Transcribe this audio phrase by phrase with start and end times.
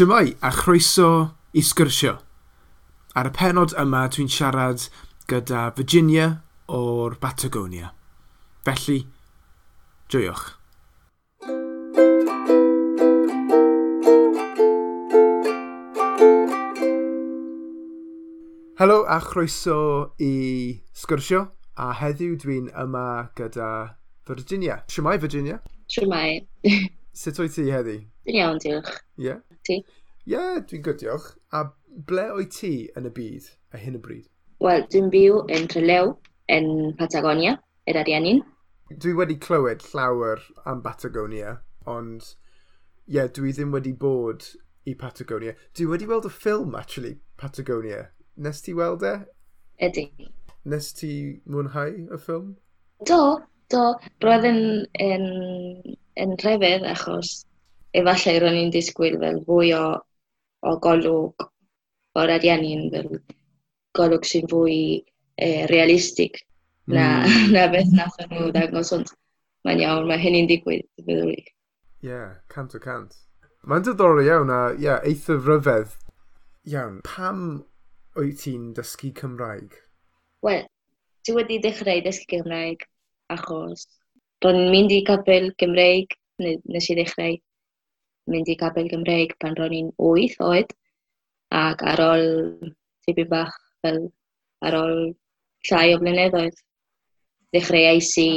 [0.00, 2.14] Siamai a chroeso i sgyrsio.
[3.20, 4.86] Ar y penod yma dwi'n siarad
[5.28, 6.28] gyda Virginia
[6.72, 7.90] o'r Patagonia.
[8.64, 9.02] Felly,
[10.08, 10.46] joiwch.
[18.80, 19.76] Helo a chroeso
[20.16, 20.32] i
[20.96, 21.42] sgyrsio
[21.76, 23.04] a heddiw dwi'n yma
[23.36, 23.68] gyda
[24.32, 24.80] Virginia.
[24.88, 25.60] Siamai Virginia?
[25.92, 26.40] Siamai.
[27.12, 28.00] Sut oed ti heddi?
[28.24, 28.96] Dwi'n iawn, diolch.
[29.20, 29.28] Ie?
[29.28, 29.44] Yeah.
[29.66, 29.80] Ti?
[30.26, 31.30] Ie, yeah, dwi'n good, diolch.
[31.56, 31.64] A
[32.08, 34.26] ble o'i ti yn y byd a hyn y bryd?
[34.60, 36.10] Wel, dwi'n byw yn Trelew,
[36.52, 36.66] yn
[36.98, 37.54] Patagonia,
[37.88, 38.42] yr er Ariannin.
[38.90, 41.54] Dwi wedi clywed llawer am Patagonia,
[41.88, 44.44] ond ie, yeah, dwi ddim wedi bod
[44.84, 45.54] i Patagonia.
[45.72, 48.10] Dwi wedi weld y ffilm, actually, Patagonia.
[48.36, 49.14] Nes ti weld e?
[49.88, 50.04] Ydy.
[50.68, 51.14] Nes ti
[51.48, 52.52] mwynhau y ffilm?
[53.08, 53.22] Do,
[53.72, 53.86] do.
[54.20, 54.62] Roedd yn,
[55.00, 55.26] yn,
[56.20, 57.32] yn rhefydd achos
[57.96, 59.84] efallai ro'n i'n disgwyl fel fwy o
[60.66, 61.46] o golwg
[62.20, 63.08] o'r ariannu'n fel
[63.96, 64.76] golwg sy'n fwy
[65.36, 66.40] e, realistig
[66.90, 67.50] na, mm.
[67.54, 69.12] na beth nath nhw ddangos, ond
[69.66, 71.40] mae'n iawn, mae hynny'n digwydd, feddwl i.
[71.40, 73.16] Ie, yeah, cant o cant.
[73.68, 75.96] Mae'n diddorol iawn a yeah, eitha ryfedd.
[76.70, 77.42] Iawn, pam
[78.18, 79.76] wyt ti'n dysgu Cymraeg?
[80.44, 80.64] Wel,
[81.24, 82.86] ti wedi dechrau dysgu Cymraeg
[83.32, 83.86] achos
[84.44, 87.36] ro'n i'n mynd i capel Cymraeg, nes i ddechrau
[88.30, 90.72] mynd i gabel Gymreig pan ro'n i'n 8 oed.
[91.60, 92.26] Ac ar ôl
[93.06, 94.00] tipyn bach fel
[94.66, 94.96] ar ôl
[95.68, 96.56] llai o blynyddoedd,
[97.54, 98.30] ddechreuais i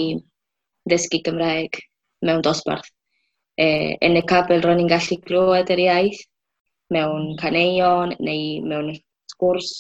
[0.90, 1.80] ddysgu Gymraeg
[2.26, 2.90] mewn dosbarth.
[3.60, 6.22] E, yn y cabel ro'n i'n gallu glywed yr iaith
[6.94, 8.94] mewn caneuon neu mewn
[9.34, 9.72] sgwrs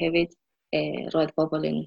[0.00, 0.32] hefyd.
[0.74, 0.80] E,
[1.14, 1.82] roedd bobl yn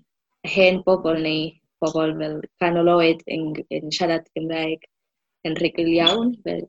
[0.48, 1.50] hen bobl neu
[1.84, 4.86] bobl fel canoloed yn, yn siarad Gymraeg
[5.48, 6.34] yn rhugl iawn.
[6.46, 6.66] Fel,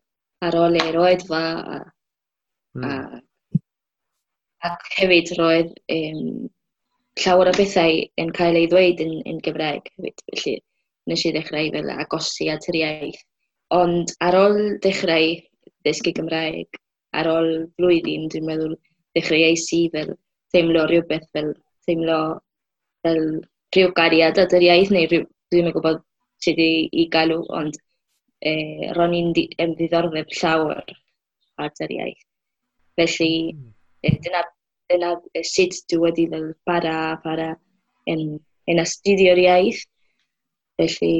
[0.46, 1.42] ar ôl i roedfa
[1.76, 1.78] a,
[2.78, 2.84] mm.
[2.86, 3.60] a,
[4.70, 6.48] ac hefyd roedd um,
[7.20, 10.24] llawer o bethau yn cael ei ddweud yn, yn Gymraeg hefyd.
[10.32, 10.56] Felly
[11.10, 13.20] nes i ddechrau fel agosi at yr iaith.
[13.74, 15.32] Ond ar ôl dechrau
[15.84, 16.80] ddysgu Gymraeg,
[17.16, 18.76] ar ôl flwyddyn, dwi'n meddwl
[19.18, 20.14] dechreuais i fel
[20.54, 21.52] teimlo rhywbeth fel
[21.86, 22.20] teimlo
[23.04, 23.22] fel
[23.74, 26.02] rhyw gariad at yr iaith neu rhyw, dwi'n gwybod
[26.44, 27.78] sydd i, i galw, ond
[28.40, 28.52] e,
[28.96, 30.94] ro'n i'n ymddiddordeb llawer
[31.60, 32.24] at yr iaith.
[32.98, 33.72] Felly, mm.
[34.04, 34.44] e, dyna,
[34.90, 37.50] dyna e, sut dwi wedi fel para, para
[38.10, 38.38] yn,
[38.70, 39.84] yn astudio'r iaith.
[40.80, 41.16] Felly,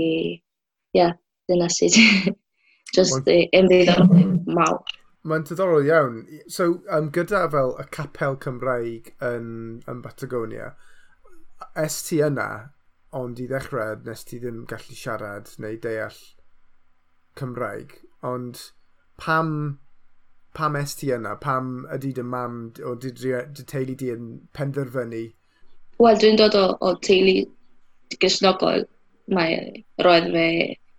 [0.96, 1.18] ia, yeah,
[1.50, 1.98] dyna sut.
[2.96, 4.80] Just well, ymddiddordeb mawr.
[5.30, 6.22] Mae'n diddorol iawn.
[6.48, 9.50] So, um, gyda fel y capel Cymraeg yn,
[9.90, 10.72] yn Patagonia,
[11.78, 12.48] est ti yna,
[13.20, 16.16] ond i ddechrau, nes ti ddim gallu siarad neu deall
[17.38, 17.94] Cymraeg,
[18.26, 18.58] ond
[19.20, 19.78] pam
[20.54, 21.36] pam es ti yna?
[21.40, 25.24] Pam ydy dy mam o dy, dy, teulu di yn penderfynu?
[26.00, 27.44] Wel, dwi'n dod o, o teulu
[28.22, 28.86] gysnogol.
[29.30, 30.46] Mae roedd fe,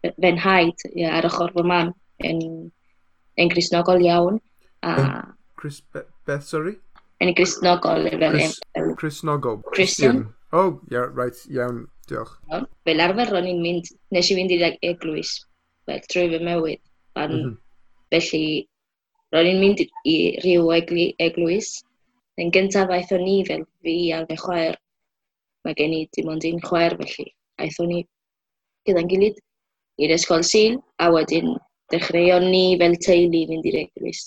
[0.07, 1.91] fe'n haid ia, ar ochr fy mam
[2.29, 2.41] yn,
[3.41, 4.39] yn grisnogol iawn.
[4.87, 4.95] A...
[5.59, 6.77] Chris, beth, sorry?
[7.21, 8.07] Yn grisnogol.
[8.21, 8.61] Chris,
[9.01, 9.61] Chrisnogol.
[9.73, 10.29] Christian.
[10.53, 12.37] Oh, yeah, right, iawn, diolch.
[12.87, 15.35] Fel arfer, ro'n i'n mynd, nes i fynd i'r eglwys
[15.91, 16.81] like, dref fy mewydd.
[17.19, 17.57] An, mm -hmm.
[18.11, 18.45] Felly,
[19.35, 21.73] ro'n i'n mynd i rhyw egl eglwys.
[22.41, 24.79] Yn gyntaf aeth o'n ni fel fi a fe chwaer.
[25.65, 27.29] Mae gen i dim ond un chwaer felly.
[27.61, 28.01] Aeth o'n ni
[28.89, 29.39] gyda'n gilydd
[30.01, 31.53] i'r ysgol syl, a wedyn
[31.93, 34.23] dechreuon ni fel teulu fynd i'r eglwys.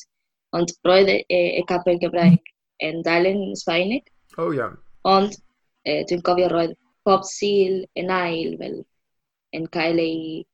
[0.55, 2.53] Ond roedd e, e, e capel Gymraeg
[2.87, 4.07] yn dal yn Sbaenig.
[4.39, 4.77] Oh, iawn.
[4.77, 4.81] Yeah.
[5.11, 5.37] Ond
[5.85, 8.79] e, dwi'n gofio roedd pob syl yn ail fel
[9.57, 10.45] yn cael ei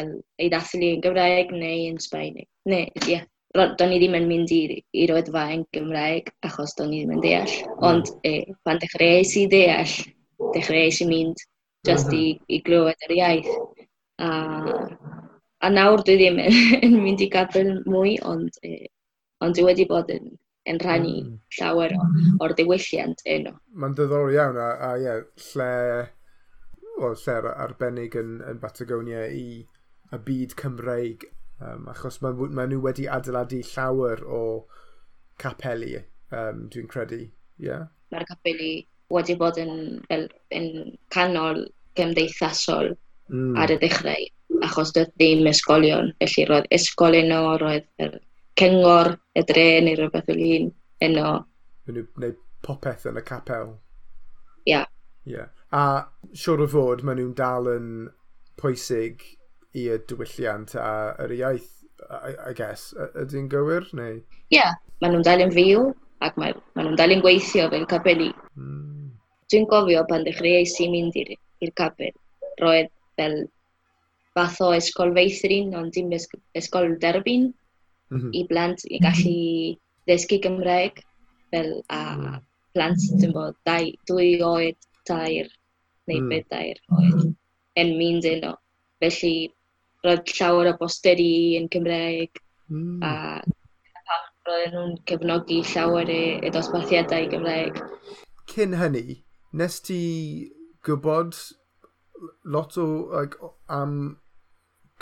[0.00, 2.48] yn ei dathlu ni yn Gymraeg neu yn Sbaeneg.
[2.70, 3.10] Ne, ie.
[3.16, 3.26] Yeah.
[3.56, 7.22] Do'n i ddim yn mynd i'r, i'r oedfa yn Gymraeg achos do'n i ddim yn
[7.24, 7.54] deall.
[7.64, 7.78] Mm.
[7.88, 8.32] Ond e,
[8.66, 9.94] pan dechreuais i deall,
[10.54, 11.40] dechreuais i mynd
[11.88, 12.52] just i, mm-hmm.
[12.52, 13.48] i glywed yr iaith.
[14.18, 14.28] A,
[15.64, 18.90] a nawr dwi ddim yn, yn mynd i gadael mwy, ond, e,
[19.44, 20.28] ond dwi wedi bod yn,
[20.68, 21.32] yn rhannu mm.
[21.58, 22.06] llawer o,
[22.44, 23.56] o'r diwylliant enw.
[23.80, 25.72] Mae'n ddiddorol iawn, a, a ie, yeah, lle,
[27.00, 29.64] o, lle arbennig yn, yn Batagonia i
[30.12, 31.26] y byd Cymreig,
[31.60, 34.42] um, achos mae ma, nhw wedi adeiladu llawer o
[35.40, 35.96] capeli,
[36.32, 37.24] um, dwi'n credu.
[37.62, 37.88] Yeah.
[38.12, 38.72] Mae'r capeli
[39.12, 39.74] wedi bod yn,
[40.08, 41.64] fel, yn canol
[41.98, 43.54] gymdeithasol mm.
[43.60, 44.28] ar y dechrau,
[44.64, 46.12] achos doedd ddim ysgolion.
[46.22, 48.18] Felly roedd ysgolyn nhw, roedd fel
[48.58, 50.70] cyngor, y dre neu rhywbeth fel un
[51.04, 51.32] yno.
[51.86, 52.34] Mae nhw
[52.64, 53.74] popeth yn y capel.
[54.66, 54.72] Ia.
[54.72, 54.86] Yeah.
[55.28, 55.50] yeah.
[55.68, 55.82] A
[56.32, 57.90] siwr o fod, maen nhw'n dal yn
[58.58, 59.20] pwysig
[59.76, 60.90] i y diwylliant a
[61.24, 61.74] yr iaith,
[62.08, 62.92] I, I guess.
[63.18, 64.20] Ydy'n gywir, neu?
[64.20, 65.88] Ie, yeah, maen nhw'n dal yn fyw
[66.24, 68.30] ac maen ma nhw'n dal yn gweithio fel capeli.
[68.56, 69.10] Mm.
[69.50, 72.14] Dwi'n gofio pan dechreuais i mynd i'r capel,
[72.62, 73.36] roedd fel
[74.38, 76.28] fath o esgol feithrin ond dim es,
[76.58, 78.32] esgol derbyn mm -hmm.
[78.38, 79.38] i blant i gallu
[80.08, 81.02] ddysgu Gymraeg
[81.50, 82.40] fel a hmm.
[82.76, 83.32] plant mm.
[83.32, 84.76] bod dau, dwy oed,
[85.08, 85.48] tair
[86.08, 86.28] neu mm.
[86.32, 87.30] bedair oed
[87.80, 88.54] yn mynd yno.
[89.02, 89.48] Felly
[90.06, 92.38] roedd llawer o bosteri yn Cymreig
[92.70, 93.00] mm.
[93.02, 93.40] a
[94.48, 97.80] roedden nhw'n cefnogi llawer y, y dosbarthiadau Gymreig.
[98.48, 99.18] Cyn hynny,
[99.60, 100.00] nes ti
[100.86, 101.36] gwybod
[102.54, 103.98] lot o like, am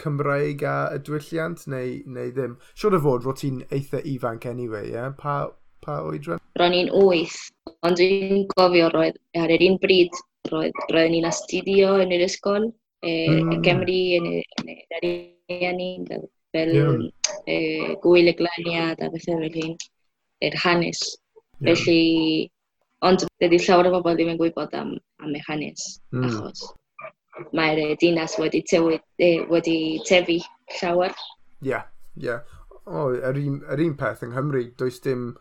[0.00, 2.56] Cymreig a y diwylliant neu, neu ddim?
[2.74, 4.96] Siwr o fod, roedd ti'n eitha ifanc anyway, ie?
[4.96, 5.14] Yeah?
[5.20, 5.36] Pa,
[5.84, 6.42] pa oedran?
[6.60, 7.38] Ro'n i'n wyth,
[7.86, 10.18] ond dwi'n gofio roedd ar yr un bryd
[10.50, 12.68] roedd, roedden ni'n astudio yn yr ysgol
[13.02, 13.52] eh, mm.
[13.52, 16.26] en Cymru, yn yr ariannu, fel
[16.56, 17.04] fel yeah.
[17.46, 19.76] e, gwyl y glaniad a bethau fel hyn,
[20.46, 21.02] yr hanes.
[21.60, 21.74] Yeah.
[21.74, 22.50] Felly,
[23.06, 26.28] ond dydy llawer o bobl ddim yn gwybod am, am y hanes, mm.
[26.30, 26.66] achos
[27.56, 29.76] mae'r dinas wedi, tewyd, e, wedi
[30.08, 30.38] tefu
[30.78, 31.12] llawer.
[31.60, 32.30] Ie, yeah, ie.
[32.30, 32.54] Yeah.
[32.86, 35.32] O, oh, yr un, yr un peth yng Nghymru, does dim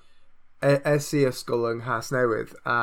[0.66, 2.78] e es i ysgol yng Nghas Newydd a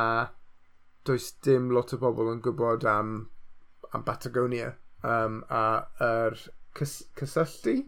[1.09, 3.17] does dim lot o bobl yn gwybod am
[3.95, 4.73] am Patagonia
[5.03, 5.65] um, a
[6.01, 6.39] yr
[6.79, 7.83] cys cysylltu?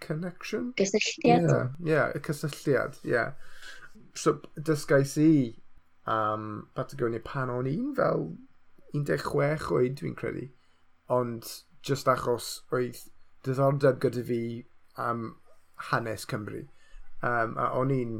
[0.00, 0.72] Connection?
[0.78, 1.48] Gysylltiad.
[1.50, 3.14] Ie, yeah, y cysylltiad, ie.
[3.16, 3.32] Yeah.
[4.14, 5.32] So, dysgais i
[6.10, 8.28] am Patagonia pan o'n i'n fel
[8.94, 10.48] 16 oed, dwi'n credu.
[11.12, 11.46] Ond
[11.84, 13.02] just achos oedd
[13.46, 14.42] diddordeb gyda fi
[14.98, 15.28] am
[15.90, 16.64] hanes Cymru.
[17.22, 18.14] Um, a o'n i'n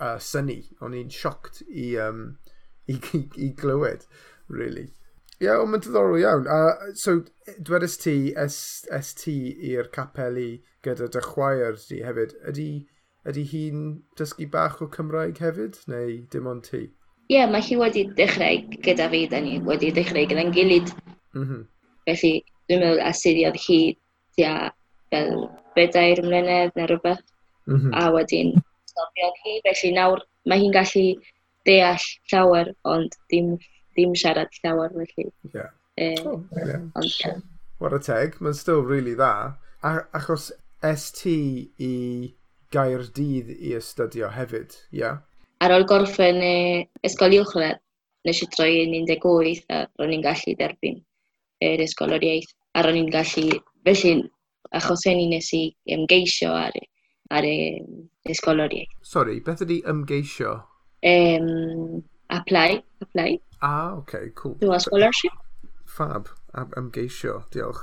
[0.00, 2.38] uh, syni, o'n i'n sioct i, um,
[2.86, 4.06] i, i, i glywed,
[4.48, 4.88] really.
[5.38, 6.48] Ie, yeah, ond mae'n diddorol iawn.
[6.50, 7.20] Uh, so,
[7.62, 8.14] dwedais ti,
[8.44, 8.56] es,
[8.90, 10.48] es i'r capeli
[10.82, 12.34] gyda dy chwaer di hefyd.
[12.50, 12.68] Ydy,
[13.30, 13.84] ydy hi'n
[14.18, 16.88] dysgu bach o Cymraeg hefyd, neu dim ond ti?
[17.28, 20.90] Ie, yeah, mae hi wedi dechrau gyda fi, da ni wedi dechrau gyda'n gilydd.
[21.36, 21.64] Mm -hmm.
[22.08, 22.34] Felly,
[22.66, 23.80] dwi'n meddwl asuriodd hi
[24.34, 24.52] tua
[25.12, 25.34] fel
[25.76, 27.24] bedair mlynedd neu rhywbeth.
[27.68, 27.94] Mm -hmm.
[27.94, 28.54] A wedyn,
[28.90, 31.08] stopiodd hi, felly nawr mae hi'n gallu
[31.68, 33.58] deall llawer, ond dim
[33.98, 35.28] ddim siarad llawer felly.
[35.52, 35.70] Yeah.
[35.98, 36.84] E, oh, yeah.
[36.94, 37.40] Ond, yeah.
[37.78, 39.58] What a teg, mae'n still really dda.
[39.82, 40.50] A, achos
[40.82, 41.26] ST
[41.82, 41.94] i
[42.74, 45.00] gair dydd i astudio hefyd, ia?
[45.02, 45.20] Yeah?
[45.64, 46.54] Ar ôl gorffen e,
[47.06, 47.80] ysgol uwchradd,
[48.26, 51.00] nes i droi yn 18 a ro'n i'n gallu derbyn
[51.64, 52.52] yr esgol o'r iaith.
[52.78, 54.12] A ro'n i'n gallu, felly,
[54.78, 55.64] achos hynny nes i
[55.96, 56.76] ymgeisio ar,
[57.34, 57.56] ar e,
[58.30, 58.94] esgol o'r iaith.
[59.02, 60.54] Sorry, beth ydy ymgeisio?
[61.08, 63.38] Um, apply, apply.
[63.62, 64.54] Ah, okay, cool.
[64.60, 65.32] To a scholarship.
[65.84, 67.80] Fab, am, amgeisio, diolch.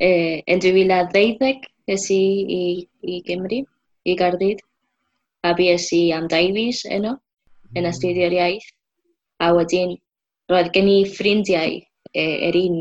[0.00, 2.22] e, yn 2012 es i
[2.56, 2.62] i,
[3.02, 3.60] i Gymru,
[4.04, 4.62] i Gardydd,
[5.44, 7.16] a bues i am Davies yno,
[7.74, 7.90] yn mm.
[7.92, 8.70] astudio'r iaith.
[9.40, 9.94] A wedyn,
[10.50, 12.80] roedd gen i ffrindiau e, yr un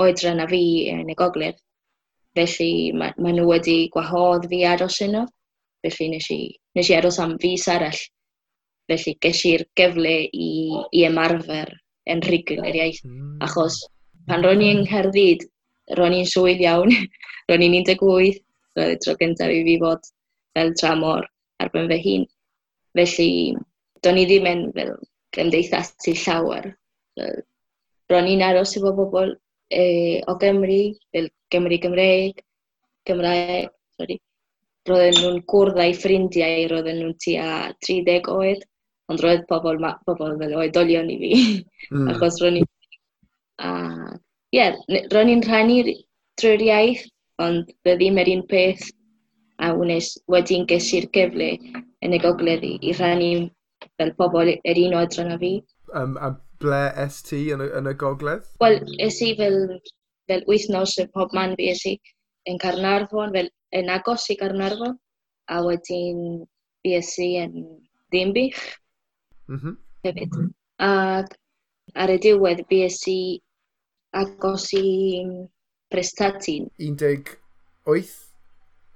[0.00, 0.62] oedran a fi
[0.94, 1.58] yn y gogledd,
[2.38, 5.26] felly maen ma nhw wedi gwahodd fi aros yno,
[5.84, 6.40] felly nes i,
[6.78, 8.00] nes i aros am fus arall
[8.90, 10.50] Felly, ges i'r gyfle i,
[10.90, 11.70] i ymarfer
[12.10, 13.02] yn rhugl yr iaith.
[13.06, 13.36] Mm.
[13.46, 13.80] Achos
[14.26, 15.44] pan ro'n i yng Ngherddid,
[15.98, 16.90] ro'n i'n swydd iawn,
[17.50, 18.40] ro'n i'n 18,
[18.78, 20.10] roedd y tro gyntaf i fi fod
[20.56, 21.28] fel tramor
[21.62, 22.26] ar ben fy hun.
[22.98, 23.30] Felly,
[24.02, 24.96] do'n i ddim yn fel
[25.36, 26.72] gymdeithas i llawer.
[28.10, 29.36] Ro'n i'n aros efo bobl
[29.70, 29.84] e,
[30.26, 30.80] o Gymru,
[31.14, 32.42] fel Gymru Gymreig,
[33.06, 34.18] Gymraeg, sorry.
[34.88, 37.48] Roedden nhw'n gwrdd â'i ffrindiau, roedden nhw'n tua
[37.86, 38.64] 30 oed
[39.10, 41.32] ond roedd pobl, ma, pobl fel oedolion i fi,
[41.90, 42.08] mm.
[42.14, 42.68] achos ro'n i'n...
[43.60, 43.70] A,
[44.54, 45.82] ie, yeah, ro'n i'n rhannu
[46.40, 47.04] drwy'r iaith,
[47.44, 48.86] ond fe ddim yr un peth
[49.60, 51.50] a wnes wedi'n gesi'r gyfle
[52.04, 53.48] yn y gogledd i i rhannu
[54.00, 55.52] fel pobl e-, yr un oedran a fi.
[55.96, 58.46] Um, a ble es ti yn y, yn y gogledd?
[58.62, 59.60] Wel, es i fel,
[60.30, 61.96] fel wythnos y pob man fi es i
[62.50, 64.96] yn Carnarfon, fel yn agos i Carnarfon,
[65.50, 66.42] a wedyn
[66.84, 67.56] fi es i yn
[68.12, 68.60] Dimbych,
[69.50, 69.76] Mm -hmm.
[70.04, 70.32] Hefyd.
[70.32, 70.50] Mm -hmm.
[70.78, 71.36] Ac
[71.94, 73.42] ar y diwedd bys i
[74.22, 74.86] agos i
[75.90, 76.70] prestatin.
[76.78, 77.36] 18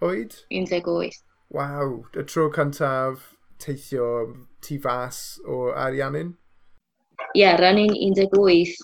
[0.01, 0.33] oed?
[0.51, 1.23] 18.
[1.55, 4.07] Waw, y tro cyntaf teithio
[4.61, 6.35] tu fas o Ariannin?
[7.35, 8.79] Ie, yeah, rannu'n 18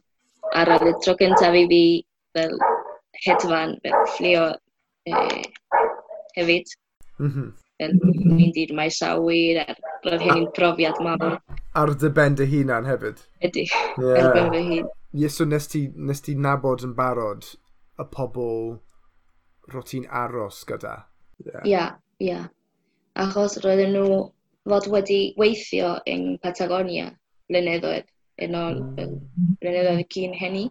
[0.55, 1.83] ar y tro cyntaf i fi
[2.35, 2.55] fel
[3.25, 4.45] hedfan, fel fflio
[5.07, 5.13] e,
[6.37, 6.67] hefyd.
[7.19, 7.49] Mm -hmm
[7.87, 7.97] yn
[8.37, 9.75] mynd i'r maes awyr, a
[10.07, 11.39] roedd hyn yn profiad mawr.
[11.81, 13.23] Ar dy ben dy hunan hefyd?
[13.47, 14.17] Ydy, yeah.
[14.21, 14.91] ar ben fy hun.
[15.17, 17.47] Ie, so nes ti, nes ti nabod yn barod
[18.01, 18.77] y pobl
[19.73, 20.97] ro ti'n aros gyda?
[21.41, 21.65] Ie, yeah.
[21.73, 21.95] yeah,
[22.27, 22.47] yeah.
[23.21, 24.21] Achos roedden nhw
[24.71, 27.09] fod wedi weithio yn Patagonia
[27.51, 28.07] blynyddoedd,
[28.45, 29.17] yn ôl mm.
[29.63, 30.69] blynyddoedd cyn hynny.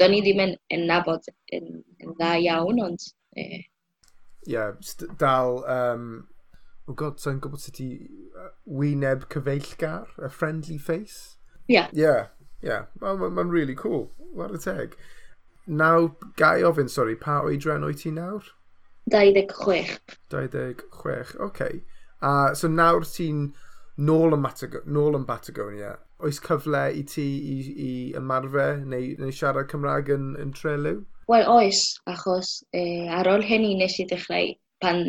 [0.00, 1.68] Do'n i ddim yn, yn nabod yn,
[2.02, 3.04] yn dda iawn, ond
[3.38, 3.60] eh,
[4.46, 4.72] yeah,
[5.18, 5.64] dal...
[5.66, 6.28] Um,
[6.88, 7.90] oh god, so'n gwybod sut i
[8.38, 11.36] uh, wyneb cyfeillgar, a friendly face.
[11.68, 11.88] Yeah.
[11.92, 12.26] Yeah,
[12.60, 12.86] yeah.
[13.00, 14.10] Mae'n ma, ma really cool.
[14.18, 14.96] What a teg.
[15.66, 18.50] Naw, gai ofyn, sori, pa oedran o'i ti nawr?
[19.10, 19.98] 26.
[20.30, 21.36] 26, oce.
[21.38, 21.82] okay.
[22.22, 23.52] A so nawr ti'n
[23.98, 25.96] nôl yn, Matago nôl yn Patagonia.
[26.22, 27.56] Oes cyfle i ti i,
[27.86, 31.02] i ymarfer neu, neu siarad Cymraeg yn, yn Trelew?
[31.28, 32.82] Wel oes, achos e,
[33.18, 35.02] ar ôl hynny nes i ddechrau pan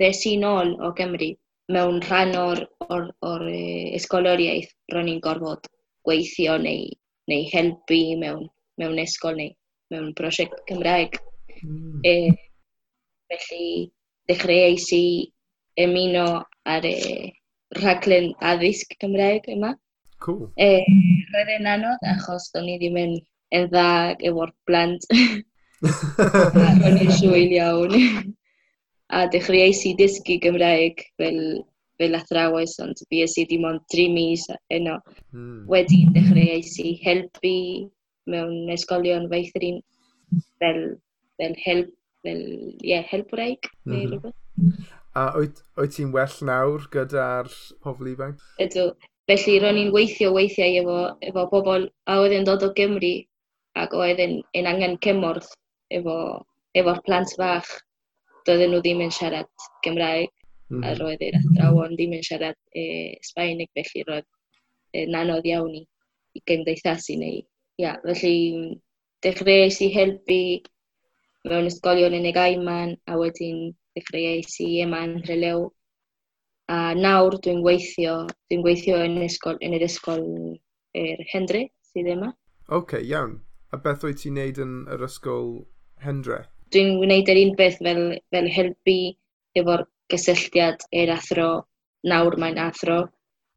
[0.00, 1.30] ddes i nôl o Gymru
[1.72, 5.68] mewn rhan o'r, or, or e, esgoloriaeth ro'n i'n gorfod
[6.06, 6.90] gweithio neu,
[7.30, 8.48] neu helpu mewn,
[8.80, 9.54] mewn esgol neu
[9.94, 11.18] mewn prosiect Cymraeg.
[11.62, 12.02] Mm.
[12.02, 12.14] E,
[13.30, 13.70] felly
[14.30, 15.04] dechreuais i
[15.86, 16.26] ymuno
[16.66, 16.96] ar e,
[17.78, 19.74] rhaglen addysg Cymraeg yma.
[20.24, 20.46] Cool.
[20.58, 20.82] E,
[21.32, 23.16] roedd e'n anodd achos do'n i ddim yn
[23.54, 25.06] edda efo'r blant.
[25.82, 27.96] Ro'n i'n siwyl iawn.
[29.14, 31.40] a dechreuais i dysgu Gymraeg fel,
[32.00, 34.98] fel athrawes, ond bues i dim ond 3 mis yno.
[35.34, 35.66] Mm.
[35.70, 37.56] Wedyn dechreuais i helpu
[38.30, 39.78] mewn esgolion feithrin
[40.58, 40.80] fel,
[41.38, 41.92] fel help,
[42.26, 43.92] fel, ie, yeah, helpwraig, mm -hmm.
[43.92, 44.12] neu mhm.
[44.12, 44.90] rhywbeth.
[45.16, 47.52] A oed, oed ti'n well nawr gyda'r
[47.84, 48.42] pobl ifanc?
[48.60, 48.90] Ydw.
[49.26, 50.98] Felly, ro'n i'n weithio weithiau efo,
[51.28, 53.14] efo bobl a oedd yn dod o Gymru
[53.82, 55.50] ac oedd yn, yn angen cymorth
[55.92, 56.16] efo,
[56.78, 57.68] efo'r plant fach.
[58.46, 60.30] Doedden nhw ddim yn siarad Gymraeg,
[60.70, 60.84] mm.
[60.86, 62.84] a roedd yr athrawon ddim yn siarad e,
[63.26, 64.28] Sbaeneg, felly roedd
[64.96, 65.82] e'n anodd iawn i,
[66.36, 67.42] i gymdeithasu neu.
[67.82, 68.78] Ia, felly
[69.26, 70.40] dechreuais i helpu
[71.46, 75.66] mewn ysgolion yn Egaiman, a wedyn dechreuais i yma yn Rhelew.
[76.72, 80.24] A nawr dwi'n gweithio, dwi'n gweithio yn, ysgol, yn yr ysgol
[80.98, 82.32] er Hendry, sydd yma.
[82.66, 83.36] Oce, okay, iawn.
[83.76, 85.48] A beth wyt ti'n neud yn yr ysgol
[86.00, 86.36] Hendre?
[86.72, 87.98] Dwi'n gwneud yr un beth fel,
[88.32, 88.94] fel helpu
[89.60, 91.48] efo'r gysylltiad i'r athro.
[92.08, 93.02] Nawr mae'n athro.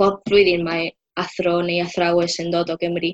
[0.01, 0.89] Bob flwyddyn mae
[1.23, 3.13] athro neu athrawes yn dod o Gymru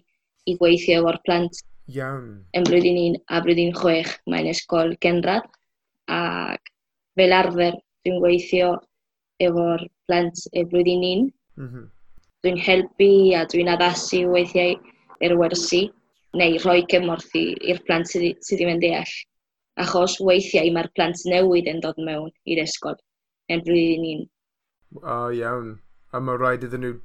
[0.49, 1.59] i gweithio efo'r plant.
[1.93, 2.31] Iawn.
[2.57, 5.45] Yn blwyddyn un a blwyddyn chwech mae'n ysgol genrad.
[6.15, 6.73] Ac
[7.19, 8.71] fel arfer dwi'n gweithio
[9.45, 11.29] efo'r plant y blwyddyn un.
[11.61, 11.85] Mm -hmm.
[12.41, 14.73] Dwi'n helpu a dwi'n addasu weithiau
[15.21, 15.83] i'r wersi
[16.39, 19.15] neu rhoi gymorth i'r plant sydd, sydd ddim yn deall.
[19.83, 22.95] Achos weithiau mae'r plant newydd yn dod mewn i'r ysgol
[23.51, 24.23] yn flwyddyn un.
[25.01, 25.75] O oh, iawn.
[26.15, 26.95] A mae rhaid iddyn nhw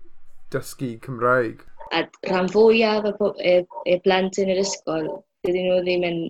[0.54, 1.64] dysgu Cymraeg.
[1.96, 3.14] A rhan fwyaf y,
[3.52, 3.54] y,
[3.90, 5.08] y plant yn yr ysgol,
[5.46, 6.20] dydyn nhw ddim yn,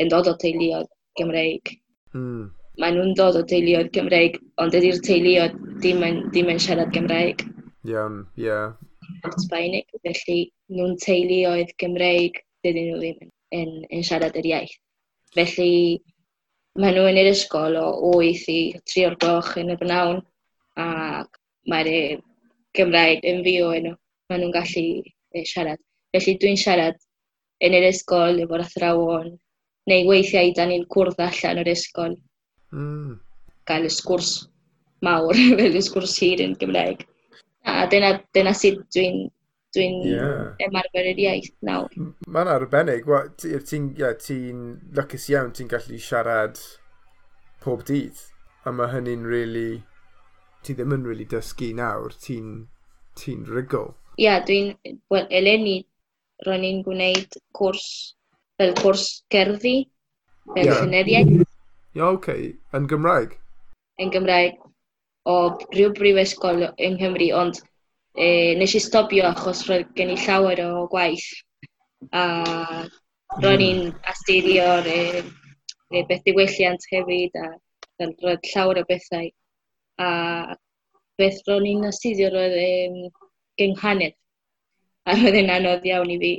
[0.00, 0.88] yn dod o teuluoedd
[1.20, 1.74] Gymreig.
[2.16, 2.48] Mm.
[2.80, 7.44] Mae nhw'n dod o teuluoedd Gymreig, ond ydy'r teuluoedd ddim yn, ddim yn siarad Gymraeg.
[7.84, 8.48] Iawn, yeah, ie.
[8.48, 8.93] Yeah
[9.26, 10.40] yn Sbaeneg, felly
[10.72, 14.76] nhw'n teulu oedd Gymreig, dydyn nhw ddim yn, yn siarad yr iaith.
[15.34, 15.72] Felly
[16.80, 18.58] maen nhw yn yr ysgol o 8 i
[18.92, 20.22] 3 o'r gloch yn y bynawn,
[20.80, 20.86] a
[21.70, 22.00] mae'r e,
[22.74, 23.94] Gymraeg yn fi o enw.
[24.30, 25.80] Maen nhw'n gallu e, siarad.
[26.14, 26.98] Felly dwi'n siarad
[27.64, 29.30] yn yr ysgol efo'r athrawon,
[29.90, 32.16] neu weithiau da ni'n cwrdd allan o'r ysgol.
[32.74, 33.18] Mm.
[33.68, 34.34] Gael y sgwrs
[35.04, 37.04] mawr, fel y sgwrs hir yn Gymraeg.
[37.64, 39.24] A dyna, dyna sydd dwi'n
[39.74, 40.52] dwi'n yeah.
[40.62, 41.90] ymarfer yr iaith nawr.
[42.30, 43.08] Mae'n arbennig.
[43.40, 44.36] Ti'n ti, yeah, ti
[44.94, 46.60] lwcus iawn, ti'n gallu siarad
[47.64, 48.20] pob dydd.
[48.64, 49.82] A mae hynny'n really...
[50.64, 52.14] Ti ddim yn really dysgu nawr.
[52.22, 52.52] Ti'n
[53.18, 53.92] ti rigol.
[54.16, 54.74] Ie, yeah, dwi'n...
[55.12, 55.80] Wel, eleni,
[56.46, 57.88] ro'n i'n gwneud cwrs
[58.60, 59.80] fel cwrs gerddi,
[60.52, 60.84] fel yeah.
[60.84, 61.34] llenyddiaeth.
[61.34, 61.48] Ie,
[61.98, 62.20] yeah, oce.
[62.20, 62.52] Okay.
[62.76, 63.34] Yn Gymraeg?
[64.02, 64.62] Yn Gymraeg
[65.24, 65.36] o
[65.72, 67.60] rhyw brifysgol yng Nghymru, ond
[68.14, 71.28] e, nes i stopio achos roedd gen i llawer o gwaith.
[72.12, 72.24] A
[73.40, 73.68] ro'n hmm.
[73.68, 75.22] i'n astudio'r e,
[75.90, 79.30] e, beth diwylliant hefyd, a roedd llawer o bethau.
[80.02, 80.10] A
[81.18, 83.10] beth ro'n i'n astudio roedd e,
[83.60, 84.18] gynghanedd.
[85.08, 86.34] A roedd yn anodd iawn i fi.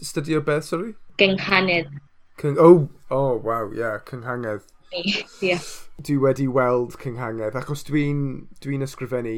[0.00, 0.94] Studio beth, sorry?
[1.20, 1.92] Gynghanedd.
[2.40, 2.56] Cyng...
[2.60, 4.64] Oh, oh, wow, yeah, cynghangedd.
[4.92, 5.60] Yeah.
[6.02, 8.20] Dwi wedi weld cynghangedd, achos dwi'n
[8.62, 9.36] dwi, ysgrifennu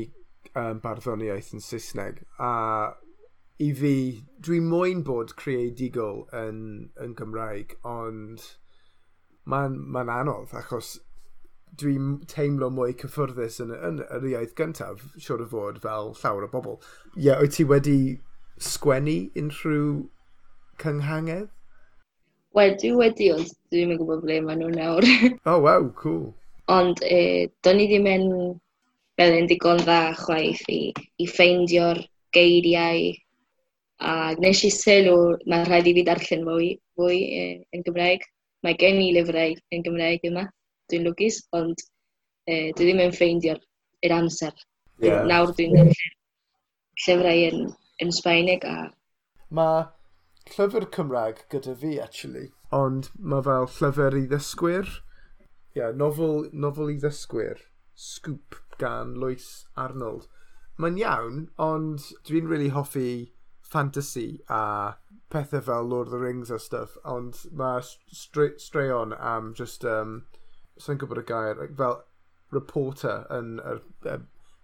[0.54, 2.52] um, barddoniaeth yn Saesneg, a
[3.58, 3.94] i fi,
[4.44, 6.60] dwi'n moyn bod creadigol yn,
[7.02, 8.44] yn Gymraeg, ond
[9.48, 10.96] mae'n ma, anodd, achos
[11.78, 16.46] dwi'n teimlo mwy cyffyrddus yn, yn, yn yr iaith gyntaf, siwr o fod, fel llawer
[16.46, 16.78] o bobl.
[17.14, 17.98] Ie, yeah, wyt ti wedi
[18.62, 19.92] sgwennu unrhyw
[20.82, 21.50] cynghangedd?
[22.56, 25.06] Wedi, wedi, ond dwi'n yn gwybod ble maen nhw nawr.
[25.50, 26.32] Oh, wow, cool.
[26.72, 28.26] Ond e, do'n i ddim yn
[29.18, 30.80] fel yn digon dda chwaith i,
[31.20, 32.00] i ffeindio'r
[32.36, 33.08] geiriau
[34.08, 38.24] a nes i sylw mae rhaid i fi darllen mwy, fwy e, yn Gymraeg.
[38.66, 40.44] Mae gen i lyfrau yn Gymraeg yma,
[40.90, 41.78] dwi'n lwgus, ond
[42.48, 43.60] e, dwi ddim yn ffeindio'r
[44.06, 44.54] yr amser.
[45.02, 45.26] Yeah.
[45.28, 46.14] Nawr dwi'n darllen
[47.04, 47.68] llyfrau yn,
[48.02, 48.76] yn Sbaeneg a...
[49.54, 49.84] Mae
[50.54, 52.48] llyfr Cymraeg gyda fi, actually.
[52.74, 54.88] Ond mae fel llyfr i ddysgwyr.
[54.88, 57.64] Ie, yeah, nofel, nofel i ddysgwyr.
[57.98, 60.28] Scoop gan Lewis Arnold.
[60.78, 63.32] Mae'n iawn, ond dwi'n really hoffi
[63.68, 64.96] fantasy a
[65.30, 70.22] pethau fel Lord of the Rings a stuff, ond mae straeon am just, um,
[70.78, 71.98] sa'n gwybod y gair, like, fel
[72.54, 73.74] reporter yn y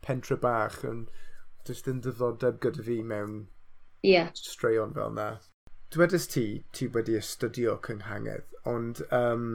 [0.06, 1.04] pentre bach, yn
[1.68, 3.36] just yn diddordeb gyda fi mewn
[4.02, 4.30] yeah.
[4.38, 5.28] straeon fel na
[5.94, 9.48] dwedais ti, ti wedi astudio cynghangedd, ond um,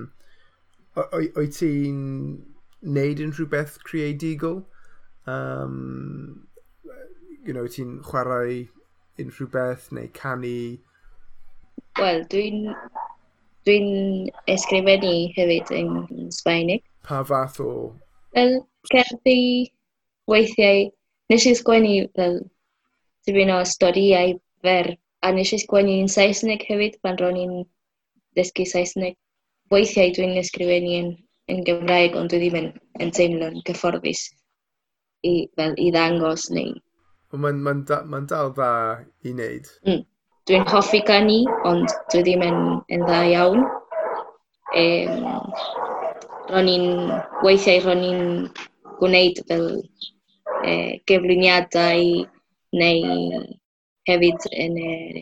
[0.98, 2.02] oed ti'n
[2.98, 4.64] neud unrhyw beth creadigol?
[5.28, 6.48] Um,
[7.46, 8.68] you know, ti'n chwarae
[9.22, 10.80] unrhyw beth neu canu?
[12.00, 12.70] Wel, dwi'n
[13.68, 13.90] dwi'n
[14.50, 16.86] ysgrifennu hefyd yn Sbaeneg.
[17.06, 17.74] Pa fath o?
[18.36, 19.42] Fel cerddi
[20.32, 20.88] weithiau.
[21.30, 22.40] Nes i sgwennu fel
[23.28, 27.56] dipyn o storiau fer a nes i sgwennu yn Saesneg hefyd pan ro'n i'n
[28.38, 29.18] dysgu Saesneg.
[29.74, 31.10] Weithiau dwi'n ysgrifennu yn,
[31.52, 32.70] yn Gymraeg, ond dwi ddim yn,
[33.04, 34.24] yn teimlo'n gyfforddus
[35.28, 36.78] i, fel, i ddangos neu...
[37.30, 38.72] Mae'n ma da, ma dal dda
[39.28, 39.68] i wneud.
[39.86, 40.02] Mm.
[40.50, 42.64] Dwi'n hoffi canu, ond dwi ddim yn,
[42.96, 43.68] yn dda iawn.
[44.80, 45.28] Um,
[46.50, 46.90] ro'n i'n,
[47.46, 48.24] weithiau ro'n i'n
[49.02, 49.68] gwneud fel
[50.66, 50.74] e,
[51.10, 52.26] gyflwyniadau
[52.80, 53.44] neu
[54.10, 55.20] hefyd yn yr,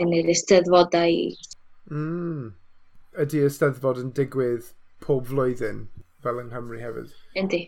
[0.00, 1.20] yn yr ysteddfodau.
[1.92, 2.54] Mm.
[3.20, 4.72] Ydy ysteddfod yn digwydd
[5.04, 5.86] pob flwyddyn
[6.24, 7.14] fel yng Nghymru hefyd?
[7.38, 7.62] Yndi.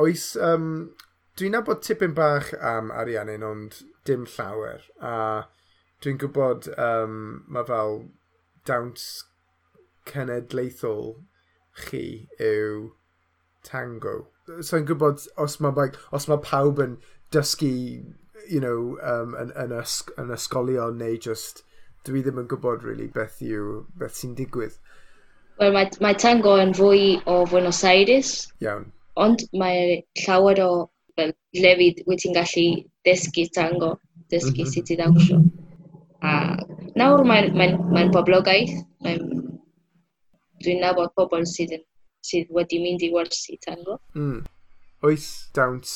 [0.00, 0.68] Oes, um,
[1.38, 4.86] dwi'n nabod tipyn bach am Ariannin, ond dim llawer.
[5.00, 5.14] A
[6.02, 7.18] dwi'n gwybod um,
[7.52, 7.98] mae fel
[8.68, 9.06] dawns
[10.08, 11.12] cenedlaethol
[11.84, 12.04] chi
[12.40, 12.90] yw
[13.66, 14.16] tango.
[14.60, 16.96] So i'n gwybod os mae, like, os mae pawb yn
[17.34, 17.74] dysgu
[18.50, 21.62] you know, um, yn, yn, ysg, yn ysgolion neu just
[22.08, 24.76] dwi ddim yn gwybod really beth yw, beth sy'n digwydd.
[25.60, 28.32] Wel, mae, mae tango yn fwy o Buenos Aires.
[28.64, 28.88] Iawn.
[29.20, 30.70] Ond mae llawer o
[31.18, 32.66] fel, lefydd wyt ti'n gallu
[33.06, 33.92] dysgu tango,
[34.32, 34.72] dysgu mm -hmm.
[34.72, 35.42] sut i ddawnsio.
[36.24, 36.32] A
[36.98, 38.72] nawr mae'n mae, mae boblogaeth,
[39.04, 39.22] mae'n
[40.64, 41.76] dwi'n nabod pobl sydd,
[42.26, 44.00] sydd wedi mynd i wersi tango.
[44.16, 44.42] Mm.
[45.06, 45.92] Oes dawns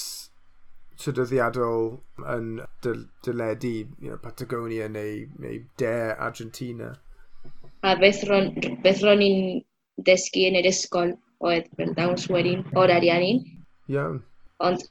[1.00, 1.88] trydyfiadol
[2.34, 2.48] yn
[2.84, 2.92] dy,
[3.26, 5.94] dyledu you know, Patagonia neu, neu de
[6.26, 6.92] Argentina.
[7.84, 8.52] A beth ro'n,
[8.84, 9.40] beth ro'n i'n
[10.06, 13.42] dysgu yn yr ysgol oedd yn dawns wedyn o'r ariannin.
[13.92, 14.22] Iawn.
[14.64, 14.86] Ond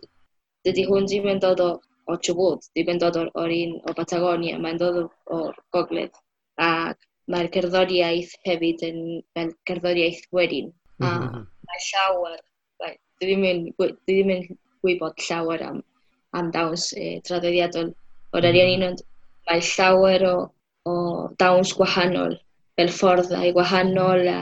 [0.68, 1.70] dydy hwn ddim yn dod o,
[2.12, 5.02] o Chubut, ddim yn dod o'r un o Patagonia, mae'n dod
[5.38, 6.20] o'r gogledd.
[6.62, 6.94] A
[7.32, 9.00] mae'r cerddoriaeth hefyd yn
[9.34, 10.70] fel cerddoriaeth wedyn.
[11.02, 11.48] A mm -hmm.
[11.70, 12.38] mae llawer,
[12.84, 13.40] like, dwi
[14.04, 14.46] ddim yn
[14.84, 15.82] gwybod llawer am
[16.38, 17.92] am dawns e, traddodiadol
[18.34, 18.76] o'r arian mm.
[18.78, 19.04] un, ond
[19.50, 20.36] mae llawer o,
[20.90, 20.94] o
[21.42, 22.38] dawns gwahanol,
[22.78, 24.40] fel fforddau gwahanol a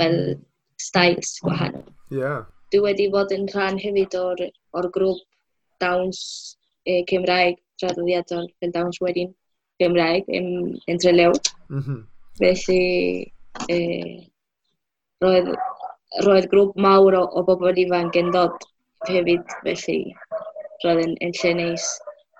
[0.00, 0.42] fel mm.
[0.80, 1.86] styles gwahanol.
[2.12, 2.44] Yeah.
[2.72, 4.42] Dwi wedi bod yn rhan hefyd o'r,
[4.76, 5.22] or grŵp
[5.82, 6.20] dawns
[6.84, 9.32] e, Cymraeg traddodiadol, fel dawns wedyn
[9.82, 10.50] Cymraeg yn,
[10.90, 11.34] yn Trelew.
[11.70, 12.02] Mm -hmm.
[12.38, 12.84] Felly,
[13.70, 13.78] e,
[15.22, 15.52] roedd,
[16.26, 18.66] roedd grŵp mawr o, o bobl ifanc yn dod
[19.08, 20.00] hefyd, felly
[20.84, 21.86] roedd yn, yn lle neis.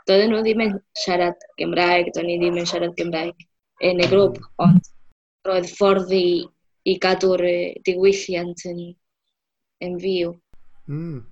[0.08, 3.46] Doedden nhw ddim yn siarad Gymraeg, doedden ni ddim yn siarad Gymraeg
[3.88, 4.90] yn y grŵp, ond
[5.48, 6.26] roedd ffordd i,
[6.88, 7.44] i gadw'r
[7.86, 8.80] diwylliant yn,
[9.84, 10.32] yn fyw.
[10.88, 11.22] Mm,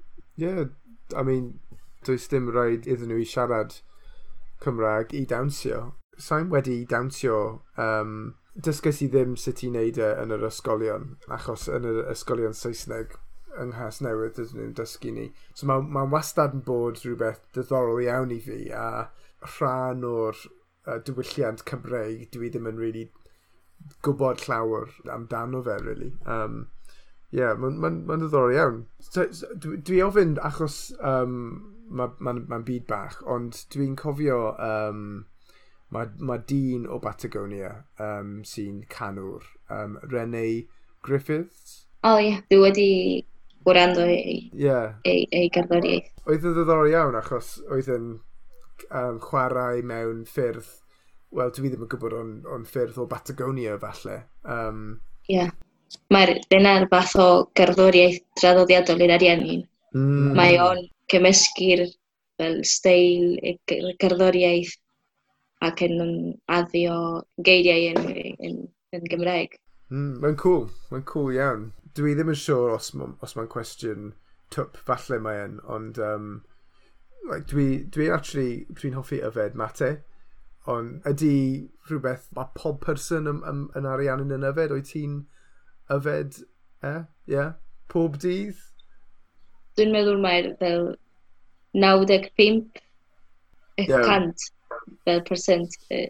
[0.40, 0.64] yeah,
[1.16, 1.58] I mean,
[2.06, 3.80] does dim rhaid iddyn nhw i siarad
[4.62, 5.82] Cymraeg i dawnsio.
[6.22, 7.38] Sa'n wedi dawnsio
[7.80, 8.16] um,
[8.54, 13.16] dysgais i ddim sut i wneud e yn yr ysgolion, achos yn yr ysgolion Saesneg
[13.60, 15.26] yng Nghas Newydd ydyn nhw'n dysgu ni.
[15.54, 18.86] So mae'n ma, wastad yn bod rhywbeth diddorol iawn i fi a
[19.56, 20.38] rhan o'r
[20.86, 23.08] uh, diwylliant Cymreig dwi ddim yn really
[24.06, 26.12] gwybod llawer amdano fe, really.
[26.26, 26.64] Um,
[27.32, 28.80] Ie, yeah, mae'n ma, ma, ma ddiddorol iawn.
[29.00, 31.36] So, so, dwi, dwi ofyn achos um,
[31.88, 35.06] mae'n ma, ma, byd bach, ond dwi'n cofio um,
[35.92, 40.66] mae ma dyn o Patagonia um, sy'n canwr, um, Rene
[41.04, 41.86] Griffiths.
[42.02, 42.44] O oh, ie, yeah.
[42.50, 42.90] dwi wedi
[43.64, 44.94] gwrando ei, yeah.
[45.08, 46.10] ei, ei gerddoriaeth.
[46.26, 48.06] Oedd yn ddiddorol iawn achos oedd yn
[48.90, 50.68] um, chwarae mewn ffyrdd,
[51.36, 54.18] wel dwi ddim yn gwybod o'n, on ffyrdd o Patagonia falle.
[54.44, 55.52] Um, yeah.
[56.12, 59.66] Mae'r dyna'r fath o gerddoriaeth draddodiadol i'r ariannin.
[59.92, 60.32] Mm.
[60.38, 61.84] Mae o'n cymysgu'r
[62.40, 63.36] fel steil
[64.00, 64.78] gerddoriaeth
[65.62, 65.98] ac yn
[66.50, 66.96] addio
[67.46, 68.08] geiriau yn,
[68.48, 68.56] yn,
[68.96, 69.54] yn Gymraeg.
[69.92, 72.92] Mm, mae'n cool, mae'n cool iawn dwi ddim yn siŵr os,
[73.24, 74.12] os mae'n cwestiwn
[74.54, 76.32] twp, falle mae yn, ond um,
[77.28, 79.92] like, dwi, dwi actually, dwi'n hoffi yfed mate,
[80.72, 81.34] ond ydy
[81.88, 85.22] rhywbeth mae pob person yn, yn, yn arian yn yfed, o'i ti'n
[85.92, 86.42] yfed,
[86.82, 86.92] e?
[86.92, 87.02] Eh?
[87.34, 87.54] Yeah?
[87.92, 88.60] Pob dydd?
[89.76, 90.92] Dwi'n meddwl mae fel
[91.76, 92.80] 95
[93.80, 94.04] yeah.
[94.04, 94.48] cant
[95.06, 96.04] fel percent e,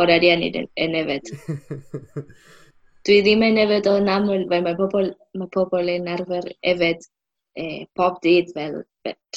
[0.00, 1.32] o'r arian yn, yn yfed.
[3.04, 7.84] Dwi ddim yn efed o'n aml, fel mae pobl, mae pobl yn arfer efed e,
[7.98, 8.78] pob dydd fel,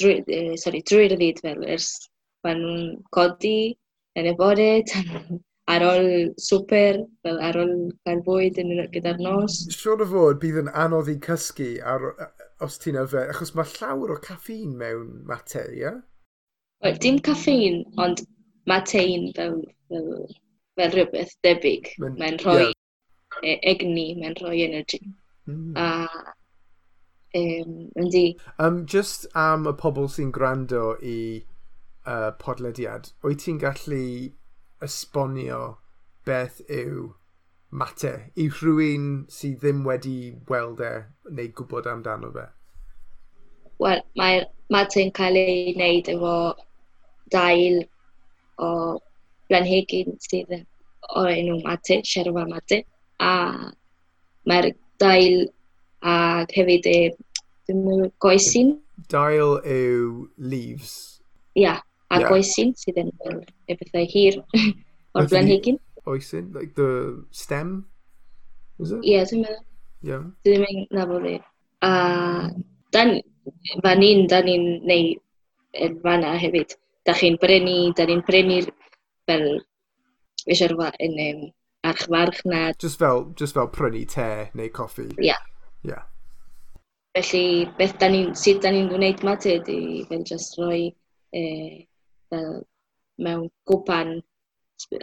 [0.00, 1.90] drwy, e, sorry, drwy'r dydd fel, ers
[2.46, 3.74] maen nhw'n codi
[4.16, 5.10] yn y bore, tan
[5.74, 6.08] ar ôl
[6.40, 7.74] swper, fel ar ôl
[8.08, 9.60] cael bwyd yn gyda'r nos.
[9.76, 12.30] Siwr o fod bydd yn anodd i cysgu ar, e,
[12.64, 15.84] os ti'n yfed, achos mae llawer o caffeine mewn mate, ie?
[15.84, 16.00] Yeah?
[16.86, 18.24] Wel, dim caffein, ond
[18.70, 20.26] mae fel, fel,
[20.78, 21.92] fel rhywbeth debyg.
[22.08, 22.77] Mae'n rhoi yeah.
[23.42, 25.00] E-, egni, mae'n rhoi energy.
[25.48, 25.72] Mm.
[25.76, 26.34] A
[27.34, 28.38] Um, yndi.
[28.58, 31.44] Um, just am y pobl sy'n gwrando i
[32.06, 34.04] uh, podlediad, wyt ti'n gallu
[34.84, 35.60] esbonio
[36.28, 37.10] beth yw
[37.70, 40.16] mate i rhywun sydd ddim wedi
[40.48, 40.92] weld e
[41.28, 42.46] neu gwybod amdano fe?
[43.84, 44.40] Wel, mae
[44.72, 46.34] mate'n cael ei wneud efo
[47.34, 47.82] dail
[48.56, 48.70] o
[49.52, 50.56] blanhigyn sydd
[51.12, 52.86] o'r enw mate, sherwa mate
[53.20, 53.32] a
[54.48, 55.46] mae'r dail
[56.02, 56.98] a hefyd e,
[57.66, 58.76] ddim yn goesyn.
[59.12, 61.20] Dail yw leaves?
[61.58, 62.30] Ia, yeah, a yeah.
[62.30, 64.40] goesyn sydd yn fel y bethau hir
[65.18, 65.78] o'r blanhigyn.
[66.08, 66.52] Oesyn?
[66.54, 67.86] Like the stem?
[68.78, 69.02] Is it?
[69.02, 69.64] Ie, yeah, dwi'n meddwl.
[70.08, 70.26] Yeah.
[70.46, 71.36] Dwi'n meddwl na bod e.
[71.84, 71.92] A
[72.94, 73.18] dan,
[73.82, 75.18] fan un, dan ni'n neud
[75.86, 76.76] yn fanna hefyd.
[77.06, 78.62] Da chi'n brynu, da ni'n brynu
[79.28, 79.46] fel
[80.46, 81.44] reserva yn um,
[81.90, 82.78] archfarchnad.
[82.78, 85.08] Just fel, just fel prynu te neu coffi.
[85.18, 85.30] Ie.
[85.30, 85.42] Yeah.
[85.82, 86.02] Yeah.
[87.16, 90.88] Felly, beth da ni, sut da ni'n gwneud ma te, di fel just roi
[91.34, 91.42] e,
[92.30, 92.60] fel
[93.18, 94.18] mewn gwpan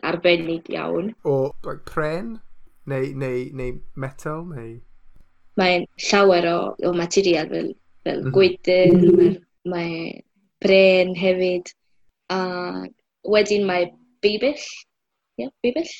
[0.03, 1.13] arbennig iawn.
[1.25, 2.35] O like, pren?
[2.85, 4.45] Neu, neu, neu metal?
[4.51, 4.77] Neu...
[5.59, 8.35] Mae'n llawer o, o material fel, fel mm -hmm.
[8.35, 9.33] gwydyn, mae,
[9.73, 10.23] mae
[10.63, 11.71] pren hefyd.
[12.31, 12.39] A
[13.35, 14.65] wedyn mae bibill.
[15.35, 15.91] Ie, yeah, bibill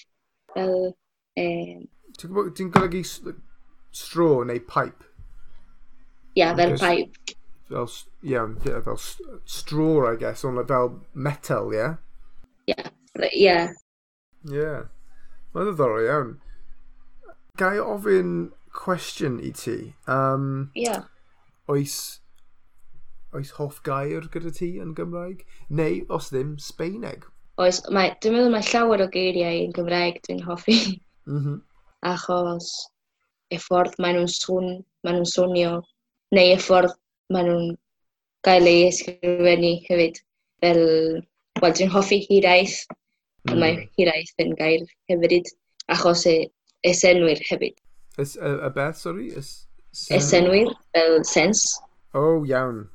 [0.55, 0.95] fel...
[1.35, 1.83] Um,
[2.15, 5.09] Ti'n gwybod, ti'n golygu stro neu pipe?
[6.35, 7.35] Ie, yeah, fel pipe.
[7.67, 7.89] Fel,
[8.23, 8.47] yeah,
[8.85, 8.99] fel
[9.43, 11.81] straw, I guess, ond fel metal, ie?
[12.71, 12.89] Yeah?
[13.19, 13.73] Ie, yeah,
[14.47, 14.55] ie.
[14.55, 14.73] Ie.
[15.55, 16.31] Mae'n ddiddorol iawn.
[17.59, 18.31] Gai ofyn
[18.75, 19.77] cwestiwn i ti.
[20.11, 21.05] Um, yeah.
[21.71, 22.19] Oes,
[23.35, 25.45] oes hoff gair gyda ti yn Gymraeg?
[25.67, 27.27] Neu, os ddim, Sbeineg?
[27.61, 30.75] Oes, mae, dwi'n meddwl mae llawer o geiriau yn Gymraeg dwi'n hoffi.
[31.25, 31.61] Mm -hmm.
[32.11, 32.67] Achos
[33.53, 34.67] y ffordd maen nhw'n swn,
[35.05, 35.71] maen nhw'n swnio,
[36.35, 36.93] neu y ffordd
[37.33, 37.71] maen nhw'n
[38.45, 40.19] gael ei ysgrifennu hefyd.
[40.61, 40.83] Fel,
[41.61, 42.75] wel, dwi'n hoffi hiraeth,
[43.47, 43.57] mm.
[43.61, 45.49] mae hiraeth yn gair hefyd,
[45.95, 46.37] achos y
[46.85, 47.79] y senwyr hefyd.
[48.21, 49.29] Ys, y, y beth, sori?
[49.95, 51.65] senwyr, fel sens.
[52.13, 52.85] Oh, iawn.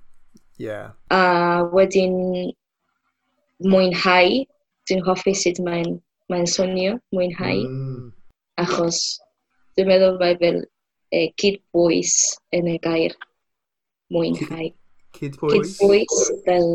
[0.60, 0.92] Yeah.
[1.10, 2.52] A wedyn,
[3.64, 4.44] mwynhau.
[4.88, 5.98] Dwi'n hoffi sut mae'n
[6.32, 7.64] mae swnio, mwynhau.
[7.66, 8.10] Mm.
[8.62, 9.00] Achos
[9.76, 10.60] dwi'n meddwl mae fel
[11.14, 12.14] e, cydbwys
[12.56, 13.16] yn y gair
[14.14, 14.70] mwynhau.
[15.18, 15.76] Cydbwys?
[15.78, 16.68] Cydbwys fel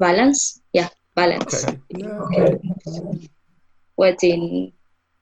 [0.00, 0.60] balance.
[0.72, 1.64] Ia, yeah, balance.
[1.64, 2.56] Okay.
[2.86, 3.26] Yeah.
[4.00, 4.46] Wedyn,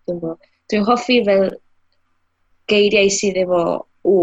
[0.06, 0.36] dwi'n bo,
[0.70, 1.48] dwi'n hoffi fel
[2.70, 3.62] geiriau sydd efo
[4.06, 4.18] w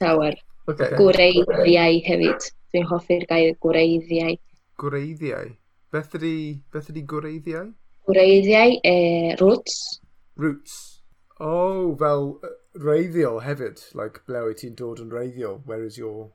[0.00, 0.38] llawer.
[0.70, 0.96] Okay.
[0.96, 2.48] Gwreiddiau hefyd.
[2.72, 4.38] Dwi'n hoffi'r gair gwreiddiau
[4.80, 5.54] gwreiddiau.
[5.94, 6.34] Beth ydi,
[6.74, 7.70] beth ydi gwreiddiau?
[8.08, 9.78] Gwreiddiau, e, roots.
[10.36, 10.76] Roots.
[11.40, 12.40] Oh, fel
[12.74, 13.82] reiddiol hefyd.
[13.94, 15.60] Like, ble wyt ti'n dod yn reiddiol?
[15.66, 16.32] Where is your...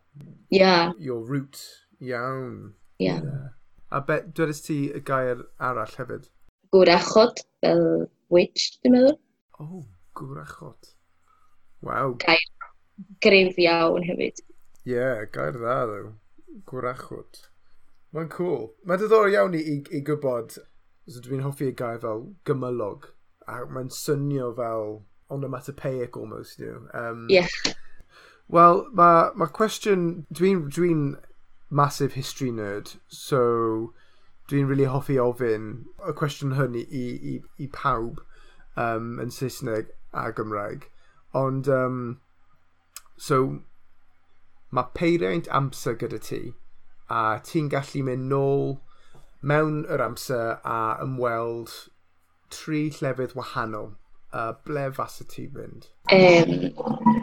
[0.50, 0.92] Yeah.
[1.00, 1.60] Your root.
[2.00, 2.76] Iawn.
[3.00, 3.22] Yeah.
[3.24, 3.50] yeah.
[3.92, 6.30] A be, dwedais ti y gair arall hefyd?
[6.76, 7.86] Gwrachod, fel
[8.30, 9.16] witch, dwi'n meddwl.
[9.60, 9.84] Oh,
[10.16, 10.94] gwrachod.
[11.84, 12.14] Waw.
[12.22, 12.46] Gair
[13.24, 14.44] grif iawn hefyd.
[14.86, 16.14] Ie, yeah, gair dda, ddo.
[16.70, 17.49] Gwrachod.
[18.16, 18.72] Mae'n cool.
[18.86, 20.58] Mae'n diddorol iawn i, i, i gwybod,
[21.10, 23.12] so dwi'n hoffi y gair fel gymylog,
[23.46, 27.00] a mae'n swnio fel onomatopeic almost, you know.
[27.00, 27.48] Um, yeah.
[28.50, 30.94] Wel, mae ma cwestiwn, dwi'n dwi,
[31.70, 33.94] massive history nerd, so
[34.50, 35.68] dwi'n really hoffi ofyn
[36.02, 38.24] y cwestiwn hynny i, i, i pawb
[38.76, 40.88] um, yn Saesneg a Gymraeg.
[41.38, 42.00] Ond, um,
[43.18, 43.60] so,
[44.74, 46.42] mae peiriant amser gyda ti,
[47.10, 48.76] a ti'n gallu mynd nôl
[49.42, 51.72] mewn yr amser a ymweld
[52.54, 53.96] tri llefydd wahanol.
[54.30, 55.88] Uh, ble fasa ti fynd?
[56.14, 56.52] Um,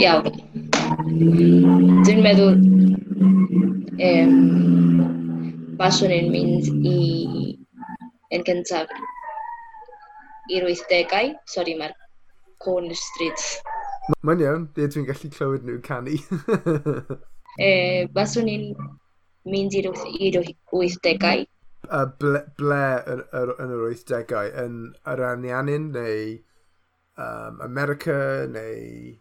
[0.03, 0.27] iawn.
[2.03, 2.57] Dwi'n meddwl
[4.09, 4.35] um,
[5.79, 7.55] Faswn i'n mynd i
[8.35, 8.91] yn gyntaf
[10.51, 11.31] i'r 80au.
[11.53, 11.95] Sori, mae'r
[12.65, 13.47] Corner Street.
[14.27, 16.19] Mae'n iawn, dwi'n gallu clywed nhw canu.
[17.69, 17.71] e,
[18.19, 18.71] Faswn i'n
[19.51, 21.45] mynd i'r 80au.
[21.87, 22.83] A ble, ble
[23.13, 24.51] yn, yn yr wythdegau?
[24.65, 24.79] Yn
[25.13, 26.33] yr anianin neu
[27.19, 28.17] um, America
[28.51, 29.15] neu...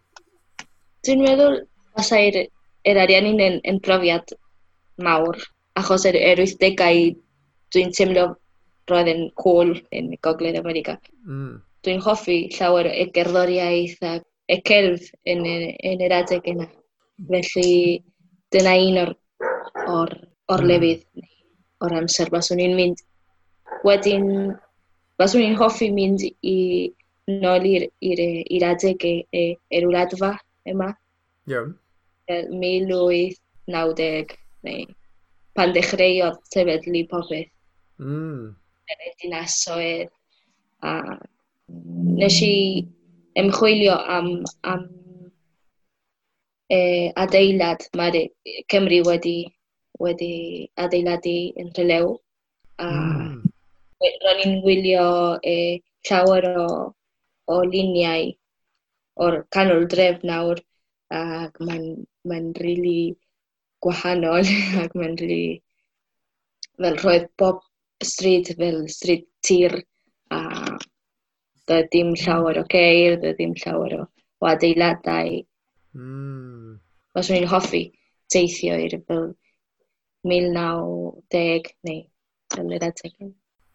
[1.06, 1.60] Dwi'n meddwl
[1.96, 4.34] basai'r er, ariannin yn, yn profiad
[5.02, 5.38] mawr,
[5.78, 7.12] achos yr, yr wythdegau
[7.74, 8.26] dwi'n teimlo
[8.90, 10.96] roedd yn cwl yn Gogledd America.
[11.26, 11.60] Mm.
[11.86, 14.16] Dwi'n hoffi llawer e y gerddoriaeth a
[14.50, 16.66] y celf yn, yn, yn yr adeg yna.
[17.30, 18.02] Felly
[18.54, 19.14] dyna un o'r
[19.92, 20.12] o'r,
[20.48, 20.68] or hmm.
[20.70, 21.02] lefydd
[21.86, 22.28] o'r amser.
[22.34, 22.98] Baswn i'n mynd
[23.86, 24.26] wedyn,
[25.20, 26.58] baswn i'n hoffi mynd i
[27.26, 30.32] nôl i'r adeg e, e, wladfa
[30.70, 30.88] yma.
[31.46, 31.70] Iawn.
[32.26, 32.26] Yeah.
[32.26, 34.34] 1890
[34.66, 34.82] neu
[35.56, 37.50] pan dechreuodd sefydlu popeth.
[38.02, 38.52] Mm.
[38.92, 40.12] Yn y dinasoedd.
[40.86, 40.92] A
[42.20, 42.46] nes i
[43.40, 44.28] ymchwilio am,
[44.70, 44.82] am
[46.70, 46.78] e,
[47.18, 48.20] adeilad mae'r
[48.72, 49.38] Cymru wedi
[50.02, 50.32] wedi
[50.84, 52.16] adeiladu yn Rhylew.
[52.82, 53.36] A mm.
[54.24, 55.08] ro'n i'n wylio
[55.42, 55.56] e,
[56.08, 56.66] llawer o,
[57.52, 58.32] o luniau
[59.24, 60.60] o'r canol dref nawr
[61.16, 61.86] ac mae'n
[62.28, 63.14] mae'n really
[63.84, 64.44] gwahanol
[64.82, 65.62] ac mae'n really
[66.76, 67.62] fel roedd bob
[68.04, 69.78] stryd fel stryd tir
[70.36, 70.40] a
[71.66, 74.02] doedd dim llawer o ceir, doedd dim llawer o,
[74.42, 75.40] o adeiladau.
[75.96, 76.76] Mm.
[77.16, 77.86] Os o'n i'n hoffi
[78.32, 79.30] teithio i'r fel
[80.30, 82.02] mil naw deg neu
[82.60, 83.32] yn yr adegau.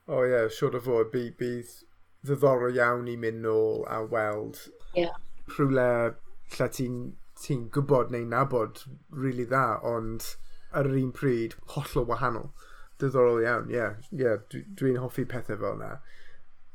[0.07, 1.73] O oh, ie, yeah, siwr o fod, bydd, bydd
[2.27, 4.59] ddiddorol iawn i mynd nôl a weld
[4.97, 5.15] yeah.
[5.55, 5.87] rhywle
[6.55, 6.97] lle ti'n
[7.41, 10.27] ti gwybod neu nabod rili really dda, ond
[10.77, 12.51] ar yr un pryd, hollol wahanol.
[13.01, 13.77] Diddorol iawn, ie.
[13.77, 15.95] Yeah, yeah, Dwi'n dwi hoffi pethau fel yna.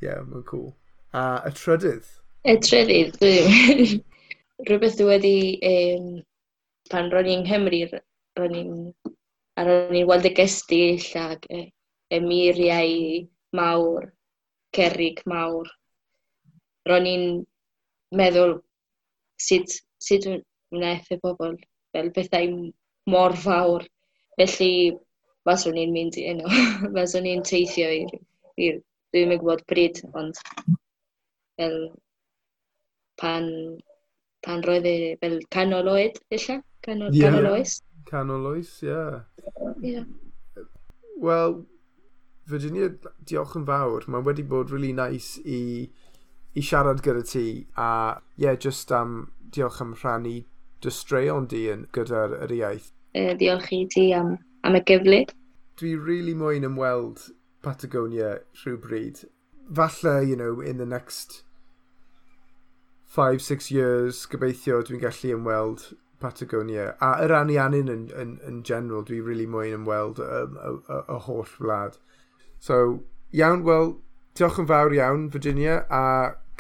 [0.01, 0.73] Ie, yeah, mae'n cool.
[1.15, 2.09] A y trydydd?
[2.47, 4.01] Y trydydd, dwi...
[4.67, 5.37] Rhywbeth dwi wedi...
[5.71, 6.11] Um,
[6.91, 8.01] pan ro'n i'n Nghymru,
[8.39, 8.75] ro'n i'n
[9.57, 11.63] a ro'n i'n weld y gestyll ac e,
[12.13, 13.23] e miriau
[13.57, 14.11] mawr,
[14.77, 15.71] cerig mawr.
[16.91, 17.27] Ro'n i'n
[18.21, 18.59] meddwl
[19.41, 21.57] sut, sut wnaeth y bobl
[21.97, 22.53] fel bethau
[23.11, 23.87] mor fawr.
[24.37, 24.73] Felly,
[25.49, 26.51] faswn i'n mynd i yno.
[26.97, 28.83] faswn i'n teithio i'r...
[29.15, 30.37] Dwi'n mynd gwybod bryd, ond
[31.57, 31.77] fel
[33.21, 33.47] pan,
[34.45, 36.59] pan roedd e fel canol oed, illa?
[36.85, 37.31] Canol, yeah.
[37.31, 37.79] canol oes?
[38.07, 38.89] Canol oes, ie.
[38.91, 39.23] Yeah.
[39.81, 40.05] Yeah.
[41.21, 41.65] Wel,
[42.47, 42.91] Virginia,
[43.27, 44.07] diolch yn fawr.
[44.11, 45.89] Mae wedi bod really nice i,
[46.55, 47.47] i siarad gyda ti.
[47.77, 47.89] A
[48.37, 50.37] ie, yeah, just am, diolch am rhannu
[50.85, 52.93] dy straeon di yn gyda'r yr iaith.
[53.17, 55.25] E, diolch i ti am, am y gyfle.
[55.81, 57.31] Dwi really moyn ymweld
[57.65, 59.25] Patagonia rhywbryd.
[59.73, 61.43] Falle, you know, in the next
[63.05, 65.89] five, six years, gobeithio dwi'n gallu ymweld
[66.21, 66.95] Patagonia.
[67.01, 71.21] A yr anianun yn, yn, yn general, dwi really mwyn ymweld y, y, y, y
[71.27, 72.01] holl wlad.
[72.63, 72.81] So,
[73.37, 73.95] iawn, wel,
[74.39, 76.03] diolch yn fawr iawn, Virginia, a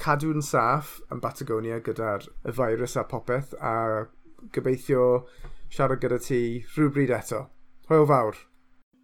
[0.00, 4.06] cadw'n saff yn Patagonia gyda'r y virus a popeth, a
[4.52, 5.26] gobeithio
[5.72, 6.40] siarad gyda ti
[6.76, 7.46] rhywbryd eto.
[7.88, 8.40] Hwyl fawr.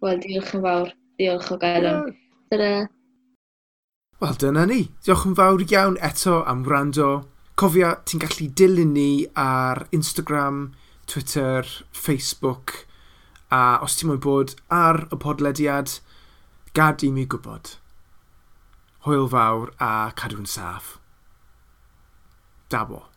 [0.03, 0.93] Wel, diolch yn fawr.
[1.19, 1.87] Diolch o gael.
[1.89, 2.09] Yeah.
[2.51, 2.71] Dyna.
[4.21, 4.81] Wel, dyna ni.
[5.05, 7.11] Diolch yn fawr iawn eto am wrando
[7.63, 10.73] cofia, ti'n gallu dilyn ni ar Instagram,
[11.07, 11.63] Twitter,
[11.95, 12.73] Facebook,
[13.47, 15.93] a os ti'n mwyn bod ar y podlediad,
[16.75, 17.77] gad i mi gwybod.
[19.07, 20.97] Hwyl fawr a cadw'n saff.
[22.67, 23.12] Dabo.